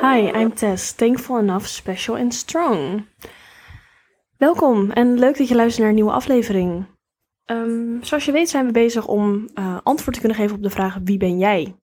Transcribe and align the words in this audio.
Hi, 0.00 0.30
I'm 0.30 0.54
Tess, 0.54 0.92
thankful 0.92 1.38
enough, 1.38 1.66
special 1.66 2.16
and 2.16 2.34
strong. 2.34 3.06
Welkom 4.36 4.90
en 4.90 5.18
leuk 5.18 5.38
dat 5.38 5.48
je 5.48 5.54
luistert 5.54 5.78
naar 5.80 5.88
een 5.88 5.94
nieuwe 5.94 6.12
aflevering. 6.12 6.86
Ehm, 7.44 8.02
zoals 8.02 8.24
je 8.24 8.32
weet 8.32 8.48
zijn 8.48 8.66
we 8.66 8.72
bezig 8.72 9.06
om 9.06 9.48
uh, 9.54 9.78
antwoord 9.82 10.12
te 10.14 10.18
kunnen 10.20 10.38
geven 10.38 10.56
op 10.56 10.62
de 10.62 10.70
vraag 10.70 10.98
wie 11.04 11.18
ben 11.18 11.38
jij? 11.38 11.76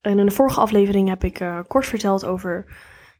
En 0.00 0.18
in 0.18 0.26
de 0.26 0.32
vorige 0.32 0.60
aflevering 0.60 1.08
heb 1.08 1.24
ik 1.24 1.40
uh, 1.40 1.60
kort 1.66 1.86
verteld 1.86 2.24
over 2.24 2.64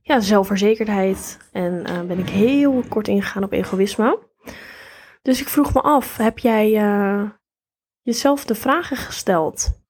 ja, 0.02 0.20
zelfverzekerdheid 0.20 1.38
en 1.52 1.72
uh, 1.90 2.00
ben 2.00 2.18
ik 2.18 2.28
heel 2.28 2.82
kort 2.88 3.08
ingegaan 3.08 3.44
op 3.44 3.52
egoïsme. 3.52 4.18
Dus 5.22 5.40
ik 5.40 5.48
vroeg 5.48 5.74
me 5.74 5.80
af, 5.80 6.16
heb 6.16 6.38
jij 6.38 6.70
jezelf 8.02 8.44
de 8.44 8.54
vragen 8.54 8.96
gesteld? 8.96 9.82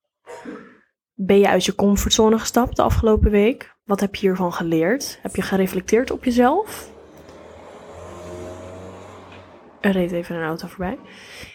Ben 1.14 1.38
je 1.38 1.48
uit 1.48 1.64
je 1.64 1.74
comfortzone 1.74 2.38
gestapt 2.38 2.76
de 2.76 2.82
afgelopen 2.82 3.30
week? 3.30 3.73
Wat 3.84 4.00
heb 4.00 4.14
je 4.14 4.26
hiervan 4.26 4.52
geleerd? 4.52 5.18
Heb 5.22 5.36
je 5.36 5.42
gereflecteerd 5.42 6.10
op 6.10 6.24
jezelf? 6.24 6.90
Er 9.80 9.90
reed 9.90 10.12
even 10.12 10.36
een 10.36 10.44
auto 10.44 10.66
voorbij. 10.66 10.98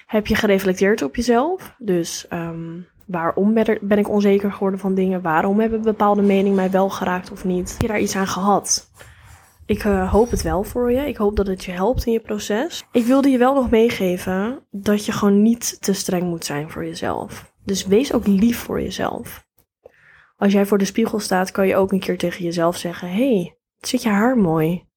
Heb 0.05 0.27
je 0.27 0.35
gereflecteerd 0.35 1.01
op 1.01 1.15
jezelf? 1.15 1.75
Dus 1.77 2.25
um, 2.33 2.87
waarom 3.05 3.53
ben, 3.53 3.97
ik 3.97 4.09
onzeker 4.09 4.51
geworden 4.51 4.79
van 4.79 4.93
dingen? 4.93 5.21
Waarom 5.21 5.59
hebben 5.59 5.81
bepaalde 5.81 6.21
meningen 6.21 6.55
mij 6.55 6.71
wel 6.71 6.89
geraakt 6.89 7.31
of 7.31 7.45
niet? 7.45 7.71
Heb 7.71 7.81
je 7.81 7.87
daar 7.87 7.99
iets 7.99 8.15
aan 8.15 8.27
gehad? 8.27 8.91
Ik 9.65 9.83
uh, 9.83 10.11
hoop 10.11 10.31
het 10.31 10.41
wel 10.41 10.63
voor 10.63 10.91
je. 10.91 11.07
Ik 11.07 11.17
hoop 11.17 11.35
dat 11.35 11.47
het 11.47 11.65
je 11.65 11.71
helpt 11.71 12.05
in 12.05 12.11
je 12.11 12.19
proces. 12.19 12.85
Ik 12.91 13.05
wilde 13.05 13.29
je 13.29 13.37
wel 13.37 13.53
nog 13.53 13.69
meegeven 13.69 14.59
dat 14.71 15.05
je 15.05 15.11
gewoon 15.11 15.41
niet 15.41 15.81
te 15.81 15.93
streng 15.93 16.23
moet 16.23 16.45
zijn 16.45 16.69
voor 16.69 16.85
jezelf. 16.85 17.53
Dus 17.63 17.85
wees 17.85 18.13
ook 18.13 18.27
lief 18.27 18.57
voor 18.57 18.81
jezelf. 18.81 19.47
Als 20.39 20.53
jij 20.53 20.65
voor 20.65 20.77
de 20.77 20.85
spiegel 20.85 21.19
staat, 21.19 21.51
kan 21.51 21.67
je 21.67 21.75
ook 21.75 21.91
een 21.91 21.99
keer 21.99 22.17
tegen 22.17 22.43
jezelf 22.43 22.77
zeggen: 22.77 23.11
hey, 23.11 23.57
zit 23.79 24.03
je 24.03 24.09
haar 24.09 24.37
mooi? 24.37 24.87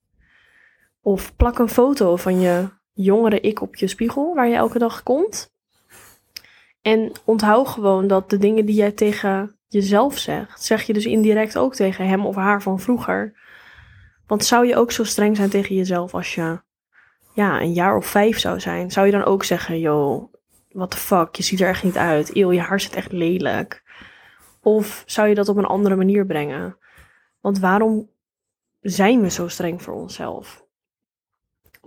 Of 1.00 1.36
plak 1.36 1.58
een 1.58 1.68
foto 1.68 2.16
van 2.16 2.40
je 2.40 2.68
jongere 2.92 3.40
ik 3.40 3.60
op 3.60 3.76
je 3.76 3.86
spiegel 3.86 4.34
waar 4.34 4.48
je 4.48 4.54
elke 4.54 4.78
dag 4.78 5.02
komt. 5.02 5.52
En 6.82 7.12
onthoud 7.24 7.68
gewoon 7.68 8.06
dat 8.06 8.30
de 8.30 8.38
dingen 8.38 8.66
die 8.66 8.74
jij 8.74 8.92
tegen 8.92 9.56
jezelf 9.68 10.18
zegt, 10.18 10.64
zeg 10.64 10.82
je 10.82 10.92
dus 10.92 11.06
indirect 11.06 11.58
ook 11.58 11.74
tegen 11.74 12.08
hem 12.08 12.26
of 12.26 12.34
haar 12.34 12.62
van 12.62 12.80
vroeger. 12.80 13.40
Want 14.26 14.44
zou 14.44 14.66
je 14.66 14.76
ook 14.76 14.92
zo 14.92 15.04
streng 15.04 15.36
zijn 15.36 15.50
tegen 15.50 15.74
jezelf 15.74 16.14
als 16.14 16.34
je 16.34 16.60
ja, 17.34 17.60
een 17.60 17.72
jaar 17.72 17.96
of 17.96 18.06
vijf 18.06 18.38
zou 18.38 18.60
zijn? 18.60 18.90
Zou 18.90 19.06
je 19.06 19.12
dan 19.12 19.24
ook 19.24 19.44
zeggen, 19.44 19.78
yo, 19.78 20.30
what 20.68 20.90
the 20.90 20.96
fuck, 20.96 21.34
je 21.34 21.42
ziet 21.42 21.60
er 21.60 21.68
echt 21.68 21.82
niet 21.82 21.96
uit. 21.96 22.36
Eeuw, 22.36 22.52
je 22.52 22.60
haar 22.60 22.80
zit 22.80 22.94
echt 22.94 23.12
lelijk. 23.12 23.82
Of 24.62 25.02
zou 25.06 25.28
je 25.28 25.34
dat 25.34 25.48
op 25.48 25.56
een 25.56 25.64
andere 25.64 25.96
manier 25.96 26.26
brengen? 26.26 26.76
Want 27.40 27.58
waarom 27.58 28.10
zijn 28.80 29.20
we 29.20 29.30
zo 29.30 29.48
streng 29.48 29.82
voor 29.82 29.94
onszelf? 29.94 30.64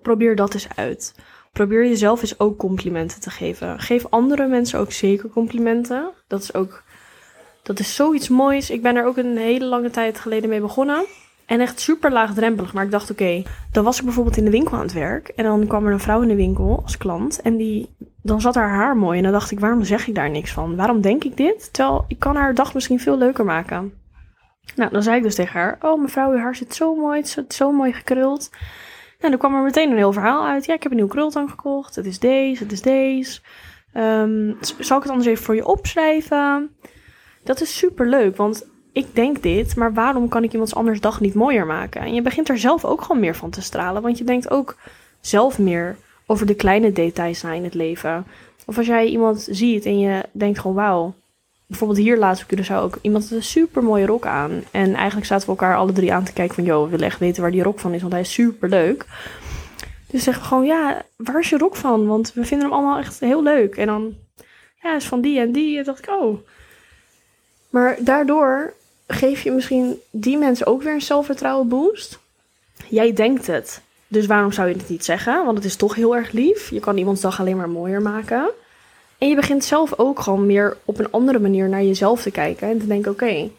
Probeer 0.02 0.36
dat 0.36 0.54
eens 0.54 0.68
uit. 0.76 1.16
Probeer 1.52 1.88
jezelf 1.88 2.22
eens 2.22 2.40
ook 2.40 2.58
complimenten 2.58 3.22
te 3.22 3.30
geven. 3.30 3.80
Geef 3.80 4.06
andere 4.10 4.48
mensen 4.48 4.80
ook 4.80 4.92
zeker 4.92 5.30
complimenten. 5.30 6.12
Dat 6.28 6.42
is 6.42 6.54
ook 6.54 6.84
dat 7.66 7.80
is 7.80 7.96
zoiets 7.96 8.30
moois. 8.30 8.70
Ik 8.70 8.82
ben 8.82 8.96
er 8.96 9.06
ook 9.06 9.18
een 9.18 9.38
hele 9.38 9.66
lange 9.66 9.90
tijd 9.90 10.20
geleden 10.20 10.50
mee 10.50 10.62
begonnen. 10.62 11.06
En 11.46 11.60
echt 11.60 11.80
super 11.80 12.12
laagdrempelig. 12.12 12.74
Maar 12.74 12.84
ik 12.84 12.92
dacht, 12.92 13.12
oké, 13.12 13.44
dan 13.72 13.84
was 13.84 13.98
ik 13.98 14.06
bijvoorbeeld 14.06 14.38
in 14.38 14.46
de 14.46 14.52
winkel 14.52 14.78
aan 14.78 14.84
het 14.84 14.94
werk. 14.94 15.28
En 15.28 15.44
dan 15.44 15.68
kwam 15.68 15.86
er 15.86 15.94
een 15.94 16.00
vrouw 16.00 16.22
in 16.22 16.28
de 16.28 16.36
winkel 16.36 16.82
als 16.84 16.98
klant. 16.98 17.42
En 17.42 17.58
die, 17.58 17.96
dan 18.26 18.42
zat 18.42 18.56
haar 18.56 18.70
haar 18.70 18.98
mooi. 18.98 19.18
En 19.18 19.24
dan 19.24 19.32
dacht 19.32 19.52
ik, 19.52 19.60
waarom 19.60 19.84
zeg 19.84 20.08
ik 20.08 20.16
daar 20.16 20.30
niks 20.30 20.52
van? 20.52 20.76
Waarom 20.76 21.02
denk 21.02 21.24
ik 21.24 21.38
dit? 21.38 21.74
Terwijl 21.74 22.06
ik 22.08 22.20
kan 22.20 22.36
haar 22.36 22.54
dag 22.54 22.74
misschien 22.74 23.00
veel 23.00 23.18
leuker 23.18 23.46
maken. 23.46 23.94
Nou, 24.76 24.92
dan 24.92 25.04
zei 25.04 25.18
ik 25.18 25.24
dus 25.24 25.36
tegen 25.36 25.60
haar, 25.60 25.78
oh 25.82 26.02
mevrouw, 26.02 26.32
uw 26.32 26.38
haar 26.38 26.56
zit 26.56 26.76
zo 26.76 26.96
mooi. 26.96 27.20
Het 27.20 27.30
zit 27.30 27.54
zo 27.54 27.72
mooi 27.72 27.94
gekruld. 27.94 28.50
En 29.20 29.30
dan 29.30 29.40
kwam 29.40 29.56
er 29.56 29.62
meteen 29.62 29.92
een 29.92 29.98
heel 29.98 30.14
verhaal 30.14 30.46
uit. 30.46 30.66
Ja, 30.66 30.74
ik 30.74 30.84
heb 30.84 30.92
een 30.92 30.98
nieuw 30.98 31.08
krultang 31.08 31.50
gekocht. 31.50 31.96
Het 31.96 32.06
is 32.06 32.20
deze, 32.20 32.64
het 32.64 32.72
is 32.72 32.82
deze. 32.82 33.42
Um, 33.94 34.58
zal 34.80 34.98
ik 34.98 35.04
het 35.04 35.12
anders 35.12 35.30
even 35.30 35.44
voor 35.44 35.56
je 35.56 35.66
opschrijven? 35.66 36.76
Dat 37.44 37.62
is 37.62 37.78
super 37.78 38.08
leuk, 38.08 38.38
want 38.38 38.68
ik 38.92 39.16
denk 39.16 39.42
dit, 39.44 39.76
maar 39.76 39.94
waarom 39.94 40.28
kan 40.28 40.44
ik 40.44 40.52
iemands 40.52 40.76
anders 40.76 41.02
dag 41.02 41.20
niet 41.20 41.34
mooier 41.34 41.66
maken? 41.66 42.02
En 42.02 42.14
je 42.14 42.22
begint 42.22 42.50
er 42.50 42.58
zelf 42.58 42.86
ook 42.86 43.02
gewoon 43.02 43.22
meer 43.22 43.36
van 43.36 43.50
te 43.50 43.62
stralen, 43.62 44.02
want 44.02 44.18
je 44.18 44.24
denkt 44.24 44.50
ook 44.50 44.78
zelf 45.22 45.60
meer 45.60 45.98
over 46.26 46.46
de 46.46 46.56
kleine 46.56 46.92
details 46.92 47.42
na 47.42 47.54
in 47.54 47.64
het 47.64 47.74
leven. 47.74 48.26
Of 48.66 48.78
als 48.78 48.88
jij 48.88 49.06
iemand 49.06 49.48
ziet 49.50 49.86
en 49.86 50.00
je 50.00 50.24
denkt 50.32 50.60
gewoon 50.60 50.76
wauw. 50.76 51.14
Bijvoorbeeld 51.68 52.00
hier 52.00 52.18
laatst 52.18 52.44
op 52.44 52.58
Curaçao 52.58 52.84
ook 52.84 52.98
iemand 53.02 53.32
een 53.32 53.44
super 53.44 53.84
mooie 53.84 54.06
rok 54.06 54.26
aan. 54.26 54.64
En 54.72 54.94
eigenlijk 54.94 55.28
zaten 55.28 55.46
we 55.46 55.52
elkaar 55.52 55.78
alle 55.78 55.92
drie 55.92 56.14
aan 56.14 56.24
te 56.24 56.34
kijken 56.34 56.56
van... 56.56 56.64
joh, 56.64 56.84
we 56.84 56.90
willen 56.90 57.06
echt 57.06 57.20
weten 57.20 57.42
waar 57.42 57.52
die 57.52 57.64
rok 57.64 57.80
van 57.80 57.94
is, 57.94 58.02
want 58.02 58.14
hij 58.14 58.22
is 58.22 58.34
super 58.34 58.70
leuk. 58.70 59.06
Dus 60.08 60.24
zeggen 60.24 60.44
we 60.44 60.50
gewoon, 60.50 60.66
ja, 60.66 61.02
waar 61.16 61.40
is 61.40 61.50
je 61.50 61.58
rok 61.58 61.76
van? 61.76 62.08
Want 62.08 62.34
we 62.34 62.46
vinden 62.46 62.68
hem 62.68 62.78
allemaal 62.78 62.98
echt 62.98 63.20
heel 63.20 63.44
leuk. 63.44 63.76
En 63.76 63.88
dan, 63.88 64.16
ja, 64.82 64.96
is 64.96 65.06
van 65.06 65.22
die 65.22 65.40
en 65.40 65.52
die. 65.52 65.78
En 65.78 65.84
dacht 65.84 66.00
ik, 66.00 66.10
oh. 66.10 66.38
Maar 67.70 67.98
daardoor 68.00 68.74
geef 69.08 69.42
je 69.42 69.52
misschien 69.52 70.00
die 70.12 70.38
mensen 70.38 70.68
ook 70.68 70.82
weer 70.82 70.94
een 70.94 71.02
zelfvertrouwen 71.02 71.68
boost. 71.68 72.20
Jij 72.90 73.14
denkt 73.14 73.48
het. 73.48 73.82
Dus 74.08 74.26
waarom 74.26 74.52
zou 74.52 74.68
je 74.68 74.76
het 74.76 74.90
niet 74.90 75.06
zeggen? 75.06 75.46
Want 75.46 75.58
het 75.58 75.66
is 75.66 75.76
toch 75.76 75.96
heel 75.96 76.16
erg 76.16 76.32
lief. 76.32 76.70
Je 76.70 76.80
kan 76.80 76.98
iemands 76.98 77.22
dag 77.22 77.40
alleen 77.40 77.58
maar 77.58 77.70
mooier 77.70 78.02
maken. 78.02 78.52
En 79.18 79.30
je 79.30 79.36
begint 79.36 79.64
zelf 79.64 80.00
ook 80.00 80.20
gewoon 80.20 80.46
meer 80.46 80.78
op 80.86 81.00
een 81.00 81.12
andere 81.12 81.40
manier 81.40 81.70
naar 81.70 81.84
jezelf 81.84 82.22
te 82.22 82.32
kijken. 82.32 82.68
En 82.68 82.80
te 82.80 82.88
denken, 82.88 83.12
oké, 83.12 83.50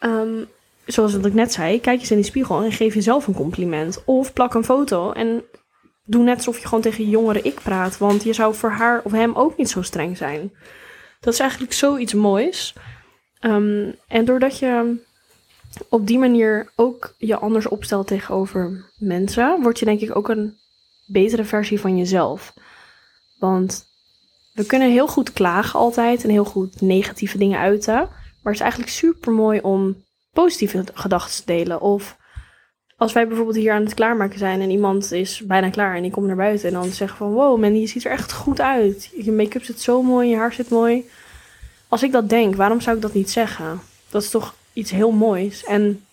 um, 0.00 0.46
zoals 0.86 1.14
ik 1.14 1.34
net 1.34 1.52
zei, 1.52 1.80
kijk 1.80 2.00
eens 2.00 2.10
in 2.10 2.16
die 2.16 2.24
spiegel 2.24 2.62
en 2.62 2.72
geef 2.72 2.94
jezelf 2.94 3.26
een 3.26 3.34
compliment. 3.34 4.02
Of 4.04 4.32
plak 4.32 4.54
een 4.54 4.64
foto 4.64 5.12
en 5.12 5.42
doe 6.04 6.22
net 6.22 6.36
alsof 6.36 6.58
je 6.58 6.64
gewoon 6.64 6.82
tegen 6.82 7.04
je 7.04 7.10
jongere 7.10 7.42
ik 7.42 7.60
praat. 7.62 7.98
Want 7.98 8.22
je 8.22 8.32
zou 8.32 8.54
voor 8.54 8.70
haar 8.70 9.00
of 9.04 9.12
hem 9.12 9.34
ook 9.34 9.56
niet 9.56 9.70
zo 9.70 9.82
streng 9.82 10.16
zijn. 10.16 10.52
Dat 11.20 11.32
is 11.32 11.40
eigenlijk 11.40 11.72
zoiets 11.72 12.14
moois. 12.14 12.74
Um, 13.40 13.94
en 14.08 14.24
doordat 14.24 14.58
je 14.58 15.00
op 15.88 16.06
die 16.06 16.18
manier 16.18 16.72
ook 16.76 17.14
je 17.18 17.36
anders 17.36 17.68
opstelt 17.68 18.06
tegenover 18.06 18.92
mensen, 18.98 19.62
word 19.62 19.78
je 19.78 19.84
denk 19.84 20.00
ik 20.00 20.16
ook 20.16 20.28
een 20.28 20.56
betere 21.06 21.44
versie 21.44 21.80
van 21.80 21.96
jezelf. 21.96 22.54
Want 23.38 23.86
we 24.52 24.66
kunnen 24.66 24.90
heel 24.90 25.08
goed 25.08 25.32
klagen 25.32 25.78
altijd 25.78 26.24
en 26.24 26.30
heel 26.30 26.44
goed 26.44 26.80
negatieve 26.80 27.38
dingen 27.38 27.58
uiten. 27.58 27.94
Maar 27.94 28.52
het 28.52 28.54
is 28.54 28.60
eigenlijk 28.60 28.90
super 28.90 29.32
mooi 29.32 29.60
om 29.60 30.04
positieve 30.32 30.84
gedachten 30.94 31.44
te 31.44 31.52
delen. 31.52 31.80
Of 31.80 32.16
als 32.96 33.12
wij 33.12 33.26
bijvoorbeeld 33.26 33.56
hier 33.56 33.72
aan 33.72 33.84
het 33.84 33.94
klaarmaken 33.94 34.38
zijn 34.38 34.60
en 34.60 34.70
iemand 34.70 35.12
is 35.12 35.42
bijna 35.46 35.70
klaar 35.70 35.96
en 35.96 36.04
ik 36.04 36.12
kom 36.12 36.26
naar 36.26 36.36
buiten 36.36 36.68
en 36.68 36.74
dan 36.74 36.90
zeggen 36.90 37.18
van 37.18 37.32
wow 37.32 37.60
man, 37.60 37.80
je 37.80 37.86
ziet 37.86 38.04
er 38.04 38.10
echt 38.10 38.32
goed 38.32 38.60
uit. 38.60 39.10
Je 39.16 39.32
make-up 39.32 39.64
zit 39.64 39.80
zo 39.80 40.02
mooi, 40.02 40.28
je 40.28 40.36
haar 40.36 40.52
zit 40.52 40.70
mooi. 40.70 41.10
Als 41.88 42.02
ik 42.02 42.12
dat 42.12 42.28
denk, 42.28 42.54
waarom 42.54 42.80
zou 42.80 42.96
ik 42.96 43.02
dat 43.02 43.14
niet 43.14 43.30
zeggen? 43.30 43.80
Dat 44.10 44.22
is 44.22 44.30
toch 44.30 44.54
iets 44.78 44.90
heel 44.90 45.10
moois. 45.10 45.64
En 45.64 46.04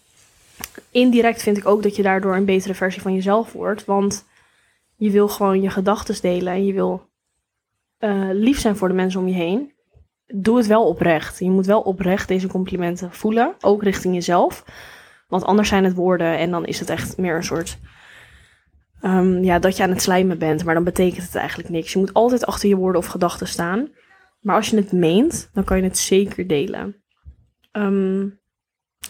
indirect 0.92 1.42
vind 1.42 1.58
ik 1.58 1.68
ook 1.68 1.84
dat 1.84 1.96
je 1.96 2.04
daardoor 2.04 2.36
een 2.36 2.46
betere 2.46 2.74
versie 2.74 3.02
van 3.02 3.14
jezelf 3.14 3.52
wordt. 3.52 3.86
Want 3.86 4.26
je 4.96 5.10
wil 5.10 5.28
gewoon 5.28 5.62
je 5.62 5.70
gedachten 5.70 6.22
delen 6.22 6.54
en 6.54 6.66
je 6.66 6.74
wil 6.74 7.10
uh, 8.00 8.30
lief 8.32 8.60
zijn 8.60 8.76
voor 8.76 8.88
de 8.88 8.94
mensen 8.94 9.20
om 9.20 9.28
je 9.28 9.34
heen. 9.34 9.74
Doe 10.28 10.58
het 10.58 10.68
wel 10.68 10.88
oprecht. 10.88 11.40
Je 11.40 11.50
moet 11.50 11.66
wel 11.66 11.82
oprecht 11.82 12.28
deze 12.28 12.48
complimenten 12.48 13.12
voelen, 13.12 13.56
ook 13.62 13.84
richting 13.84 14.14
jezelf. 14.14 14.66
Want 15.28 15.44
anders 15.44 15.70
zijn 15.70 15.84
het 15.84 15.96
woorden 15.96 16.38
en 16.38 16.52
dan 16.52 16.66
is 16.66 16.80
het 16.80 16.90
echt 16.90 17.18
meer 17.18 17.36
een 17.36 17.44
soort. 17.44 17.78
Um, 19.02 19.44
ja, 19.44 19.60
dat 19.60 19.78
je 19.78 19.84
aan 19.84 19.90
het 19.90 20.02
slijmen 20.02 20.38
bent, 20.38 20.64
maar 20.64 20.74
dan 20.74 20.84
betekent 20.84 21.26
het 21.26 21.36
eigenlijk 21.36 21.70
niks. 21.70 21.94
Je 21.94 22.00
moet 22.00 22.14
altijd 22.14 22.46
achter 22.46 22.70
je 22.70 22.76
woorden 22.76 23.02
of 23.02 23.08
gedachten 23.08 23.48
staan. 23.48 23.90
Maar 24.40 24.56
als 24.56 24.70
je 24.70 24.76
het 24.76 24.92
meent, 24.92 25.50
dan 25.54 25.64
kan 25.64 25.78
je 25.78 25.84
het 25.84 25.98
zeker 25.98 26.48
delen. 26.48 26.96
Um, 27.72 28.40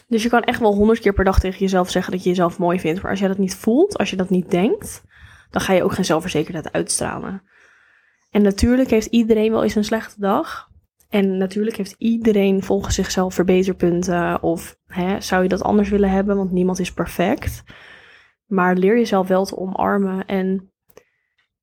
dus 0.08 0.24
je 0.24 0.30
kan 0.30 0.44
echt 0.44 0.60
wel 0.60 0.76
honderd 0.76 1.00
keer 1.00 1.14
per 1.14 1.24
dag 1.24 1.40
tegen 1.40 1.60
jezelf 1.60 1.90
zeggen 1.90 2.12
dat 2.12 2.24
je 2.24 2.30
jezelf 2.30 2.58
mooi 2.58 2.80
vindt. 2.80 3.02
Maar 3.02 3.12
als 3.12 3.20
je 3.20 3.28
dat 3.28 3.38
niet 3.38 3.56
voelt, 3.56 3.98
als 3.98 4.10
je 4.10 4.16
dat 4.16 4.30
niet 4.30 4.52
denkt, 4.52 5.04
dan 5.50 5.62
ga 5.62 5.74
je 5.74 5.84
ook 5.84 5.94
geen 5.94 6.06
zelfverzekerdheid 6.06 6.72
uitstralen. 6.72 7.44
En 8.32 8.42
natuurlijk 8.42 8.90
heeft 8.90 9.08
iedereen 9.08 9.52
wel 9.52 9.64
eens 9.64 9.76
een 9.76 9.84
slechte 9.84 10.20
dag. 10.20 10.70
En 11.10 11.38
natuurlijk 11.38 11.78
heeft 11.78 11.96
iedereen 11.98 12.64
volgens 12.64 12.96
zichzelf 12.96 13.34
verbeterpunten. 13.34 14.44
Of 14.44 14.78
hè, 14.88 15.22
zou 15.22 15.44
je 15.44 15.50
dat 15.50 15.64
anders 15.64 15.90
willen 15.90 16.10
hebben, 16.10 16.36
want 16.36 16.52
niemand 16.52 16.80
is 16.80 16.94
perfect. 16.94 17.64
Maar 18.46 18.76
leer 18.76 18.98
jezelf 18.98 19.28
wel 19.28 19.46
te 19.46 19.58
omarmen. 19.58 20.26
En 20.26 20.72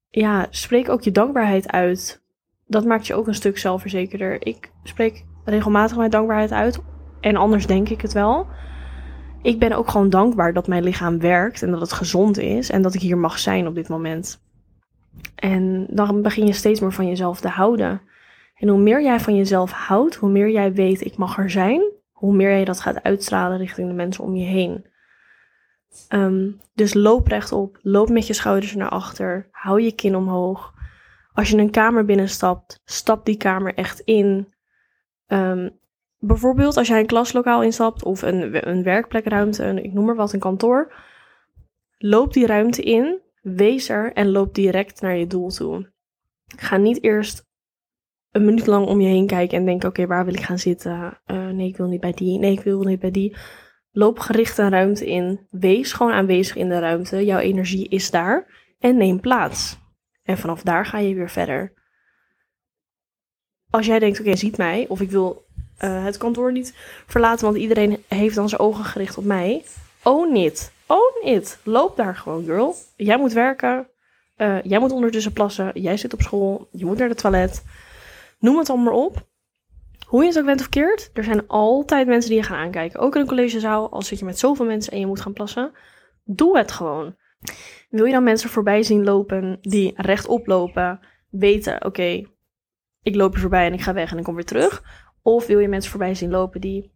ja, 0.09 0.47
spreek 0.51 0.89
ook 0.89 1.03
je 1.03 1.13
dankbaarheid 1.13 1.71
uit 1.71 2.23
dat 2.73 2.85
maakt 2.85 3.07
je 3.07 3.15
ook 3.15 3.27
een 3.27 3.35
stuk 3.35 3.59
zelfverzekerder. 3.59 4.47
Ik 4.47 4.73
spreek 4.83 5.25
regelmatig 5.45 5.97
mijn 5.97 6.11
dankbaarheid 6.11 6.53
uit. 6.53 6.81
En 7.23 7.37
anders 7.37 7.67
denk 7.67 7.89
ik 7.89 8.01
het 8.01 8.13
wel. 8.13 8.47
Ik 9.43 9.59
ben 9.59 9.73
ook 9.73 9.89
gewoon 9.89 10.11
dankbaar 10.11 10.53
dat 10.53 10.67
mijn 10.67 10.83
lichaam 10.83 11.19
werkt 11.19 11.63
en 11.63 11.71
dat 11.71 11.81
het 11.81 11.93
gezond 11.93 12.39
is 12.39 12.71
en 12.71 12.83
dat 12.83 12.95
ik 12.95 13.01
hier 13.01 13.19
mag 13.19 13.39
zijn 13.39 13.67
op 13.67 13.75
dit 13.75 13.89
moment. 13.89 14.43
En 15.35 15.87
dan 15.91 16.23
begin 16.23 16.47
je 16.47 16.53
steeds 16.53 16.81
meer 16.81 16.93
van 16.93 17.09
jezelf 17.09 17.41
te 17.41 17.49
houden. 17.49 18.01
En 18.55 18.69
hoe 18.69 18.81
meer 18.81 19.03
jij 19.03 19.21
van 19.21 19.37
jezelf 19.37 19.73
houdt, 19.73 20.15
hoe 20.15 20.31
meer 20.31 20.51
jij 20.51 20.73
weet 20.73 21.05
ik 21.05 21.17
mag 21.17 21.39
er 21.39 21.51
zijn, 21.51 21.83
hoe 22.13 22.35
meer 22.35 22.57
je 22.57 22.65
dat 22.65 22.81
gaat 22.81 23.03
uitstralen 23.03 23.59
richting 23.59 23.89
de 23.89 23.95
mensen 23.95 24.25
om 24.25 24.35
je 24.35 24.47
heen. 24.47 24.87
Ehm, 26.09 26.51
dus 26.75 26.95
loop 26.95 27.27
rechtop, 27.27 27.79
loop 27.83 28.09
met 28.09 28.27
je 28.27 28.33
schouders 28.33 28.75
naar 28.75 28.89
achter, 28.89 29.49
hou 29.51 29.81
je 29.81 29.93
kin 29.93 30.17
omhoog. 30.17 30.73
Als 31.33 31.51
je 31.51 31.57
een 31.57 31.71
kamer 31.71 32.05
binnenstapt, 32.05 32.81
stap 32.85 33.25
die 33.25 33.37
kamer 33.37 33.75
echt 33.75 34.01
in. 34.01 34.55
Ehm, 35.27 35.69
bijvoorbeeld 36.25 36.77
als 36.77 36.89
jij 36.89 37.01
een 37.01 37.07
klaslokaal 37.07 37.63
instapt 37.63 38.05
of 38.05 38.23
een, 38.23 38.69
een 38.69 38.83
werkplekruimte, 38.83 39.65
een, 39.65 39.85
ik 39.85 39.93
noem 39.93 40.05
maar 40.05 40.17
wat, 40.17 40.33
een 40.33 40.41
kantoor. 40.41 40.93
Loop 41.99 42.33
die 42.33 42.47
ruimte 42.47 42.83
in, 42.83 43.21
wees 43.41 43.89
er 43.89 44.13
en 44.13 44.31
loop 44.31 44.55
direct 44.55 45.01
naar 45.01 45.17
je 45.17 45.27
doel 45.27 45.49
toe. 45.49 45.91
Ga 46.57 46.77
niet 46.77 47.03
eerst 47.03 47.51
een 48.31 48.45
minuut 48.45 48.67
lang 48.67 48.87
om 48.87 49.01
je 49.01 49.09
heen 49.09 49.27
kijken 49.27 49.59
en 49.59 49.65
denken: 49.65 49.89
oké, 49.89 50.07
waar 50.07 50.25
wil 50.25 50.35
ik 50.35 50.43
gaan 50.43 50.59
zitten? 50.59 51.21
Uh, 51.27 51.49
nee, 51.49 51.69
ik 51.69 51.77
wil 51.77 51.89
niet 51.89 52.01
bij 52.01 52.13
die. 52.13 52.39
Nee, 52.39 52.53
ik 52.53 52.61
wil 52.61 52.83
niet 52.83 53.01
bij 53.01 53.11
die. 53.11 53.37
Loop 53.91 54.19
gericht 54.19 54.59
een 54.59 54.71
ruimte 54.71 55.07
in. 55.07 55.47
Wees 55.51 55.93
gewoon 55.93 56.13
aanwezig 56.13 56.57
in 56.57 56.69
de 56.69 56.79
ruimte. 56.79 57.25
Jouw 57.25 57.39
energie 57.39 57.89
is 57.89 58.11
daar. 58.11 58.47
En 58.79 58.97
neem 58.97 59.21
plaats. 59.21 59.79
En 60.23 60.39
vanaf 60.39 60.63
daar 60.63 60.87
ga 60.87 60.99
je 60.99 61.15
weer 61.15 61.31
verder. 61.31 61.73
Als 63.71 63.87
jij 63.87 63.99
denkt: 63.99 64.21
oké, 64.21 64.37
ziet 64.37 64.57
mij. 64.57 64.87
Of 64.89 65.01
ik 65.01 65.11
wil 65.11 65.47
uh, 65.85 66.05
het 66.05 66.17
kantoor 66.17 66.53
niet 66.53 66.75
verlaten, 67.07 67.45
want 67.45 67.57
iedereen 67.57 68.05
heeft 68.09 68.35
dan 68.35 68.49
zijn 68.49 68.61
ogen 68.61 68.85
gericht 68.85 69.19
op 69.19 69.25
mij. 69.25 69.65
Own 70.03 70.37
it. 70.37 70.73
Own 70.87 71.27
it. 71.27 71.59
Loop 71.63 71.97
daar 71.97 72.17
gewoon, 72.17 72.45
girl. 72.45 72.75
Jij 72.97 73.19
moet 73.19 73.33
werken. 73.33 73.89
Uh, 74.37 74.63
jij 74.63 74.79
moet 74.79 74.93
ondertussen 74.93 75.33
plassen. 75.33 75.71
Jij 75.75 75.97
zit 75.97 76.13
op 76.13 76.23
school. 76.23 76.69
Je 76.71 76.85
moet 76.85 76.99
naar 76.99 77.09
de 77.09 77.15
toilet. 77.15 77.65
Noem 78.39 78.59
het 78.59 78.71
allemaal 78.71 79.05
op. 79.05 79.31
Hoe 80.07 80.23
je 80.23 80.29
het 80.29 80.39
ook 80.39 80.45
bent 80.45 80.61
of 80.61 80.69
keert, 80.69 81.11
er 81.13 81.25
zijn 81.25 81.49
altijd 81.49 82.07
mensen 82.07 82.31
die 82.31 82.39
je 82.39 82.47
gaan 82.47 82.59
aankijken. 82.59 83.01
Ook 83.01 83.15
in 83.15 83.21
een 83.21 83.27
collegezaal, 83.27 83.91
als 83.91 84.09
zit 84.09 84.19
je 84.19 84.25
met 84.25 84.39
zoveel 84.39 84.67
mensen 84.67 84.93
en 84.93 84.99
je 84.99 85.07
moet 85.07 85.21
gaan 85.21 85.33
plassen. 85.33 85.73
Doe 86.25 86.59
het 86.59 86.73
gewoon. 86.73 87.17
Wil 87.91 88.05
je 88.05 88.13
dan 88.13 88.23
mensen 88.23 88.51
voorbij 88.51 88.83
zien 88.83 89.05
lopen 89.05 89.59
die 89.61 89.93
rechtop 89.97 90.47
lopen, 90.47 91.01
weten, 91.31 91.85
oké, 91.85 92.23
ik 93.03 93.15
loop 93.15 93.35
je 93.35 93.41
voorbij 93.41 93.67
en 93.67 93.73
ik 93.73 93.81
ga 93.81 93.93
weg 93.93 94.13
en 94.13 94.19
ik 94.19 94.25
kom 94.25 94.35
weer 94.35 94.45
terug? 94.45 94.83
Of 95.23 95.47
wil 95.47 95.59
je 95.59 95.69
mensen 95.69 95.91
voorbij 95.91 96.15
zien 96.15 96.31
lopen 96.31 96.61
die 96.61 96.93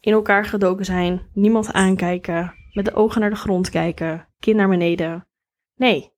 in 0.00 0.12
elkaar 0.12 0.44
gedoken 0.44 0.84
zijn, 0.84 1.28
niemand 1.32 1.72
aankijken, 1.72 2.54
met 2.72 2.84
de 2.84 2.94
ogen 2.94 3.20
naar 3.20 3.30
de 3.30 3.36
grond 3.36 3.70
kijken, 3.70 4.28
kin 4.40 4.56
naar 4.56 4.68
beneden? 4.68 5.26
Nee, 5.76 6.12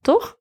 toch? 0.00 0.38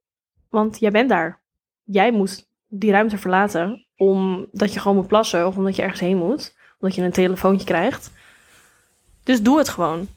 Want 0.49 0.79
jij 0.79 0.91
bent 0.91 1.09
daar. 1.09 1.41
Jij 1.83 2.11
moet 2.11 2.49
die 2.67 2.91
ruimte 2.91 3.17
verlaten 3.17 3.85
omdat 3.95 4.73
je 4.73 4.79
gewoon 4.79 4.97
moet 4.97 5.07
plassen 5.07 5.47
of 5.47 5.57
omdat 5.57 5.75
je 5.75 5.81
ergens 5.81 5.99
heen 5.99 6.17
moet, 6.17 6.57
omdat 6.79 6.95
je 6.95 7.03
een 7.03 7.11
telefoontje 7.11 7.65
krijgt. 7.65 8.11
Dus 9.23 9.41
doe 9.41 9.57
het 9.57 9.69
gewoon. 9.69 10.07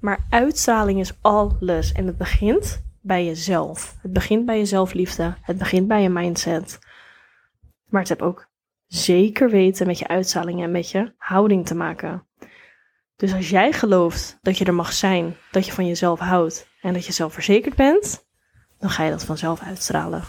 Maar 0.00 0.26
uitstraling 0.30 1.00
is 1.00 1.18
alles 1.20 1.92
en 1.92 2.06
het 2.06 2.18
begint 2.18 2.84
bij 3.00 3.24
jezelf. 3.24 3.96
Het 4.02 4.12
begint 4.12 4.46
bij 4.46 4.58
je 4.58 4.64
zelfliefde, 4.64 5.34
het 5.42 5.58
begint 5.58 5.88
bij 5.88 6.02
je 6.02 6.08
mindset. 6.08 6.78
Maar 7.88 8.00
het 8.00 8.08
heeft 8.08 8.22
ook 8.22 8.50
zeker 8.94 9.50
weten 9.50 9.86
met 9.86 9.98
je 9.98 10.08
uitstraling 10.08 10.62
en 10.62 10.70
met 10.70 10.90
je 10.90 11.12
houding 11.16 11.66
te 11.66 11.74
maken. 11.74 12.26
Dus 13.16 13.34
als 13.34 13.50
jij 13.50 13.72
gelooft 13.72 14.38
dat 14.42 14.58
je 14.58 14.64
er 14.64 14.74
mag 14.74 14.92
zijn, 14.92 15.36
dat 15.50 15.66
je 15.66 15.72
van 15.72 15.86
jezelf 15.86 16.18
houdt 16.18 16.68
en 16.80 16.92
dat 16.92 17.06
je 17.06 17.12
zelfverzekerd 17.12 17.74
bent, 17.74 18.26
dan 18.78 18.90
ga 18.90 19.04
je 19.04 19.10
dat 19.10 19.24
vanzelf 19.24 19.60
uitstralen. 19.60 20.22